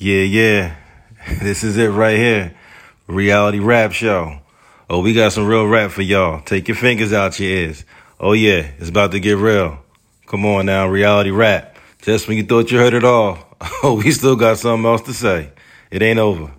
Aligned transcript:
Yeah, 0.00 0.22
yeah. 0.22 0.76
This 1.42 1.62
is 1.62 1.76
it 1.76 1.88
right 1.88 2.16
here. 2.16 2.54
Reality 3.06 3.58
rap 3.58 3.92
show. 3.92 4.38
Oh, 4.88 5.02
we 5.02 5.12
got 5.12 5.32
some 5.32 5.46
real 5.46 5.66
rap 5.66 5.90
for 5.90 6.00
y'all. 6.00 6.40
Take 6.40 6.68
your 6.68 6.76
fingers 6.78 7.12
out 7.12 7.38
your 7.38 7.50
ears. 7.50 7.84
Oh 8.18 8.32
yeah, 8.32 8.70
it's 8.78 8.88
about 8.88 9.12
to 9.12 9.20
get 9.20 9.36
real. 9.36 9.78
Come 10.26 10.46
on 10.46 10.64
now, 10.64 10.88
reality 10.88 11.30
rap. 11.30 11.76
Just 12.00 12.28
when 12.28 12.38
you 12.38 12.44
thought 12.44 12.70
you 12.70 12.78
heard 12.78 12.94
it 12.94 13.04
all, 13.04 13.38
oh, 13.82 14.00
we 14.02 14.10
still 14.10 14.36
got 14.36 14.56
something 14.56 14.90
else 14.90 15.02
to 15.02 15.12
say. 15.12 15.50
It 15.90 16.00
ain't 16.00 16.18
over. 16.18 16.50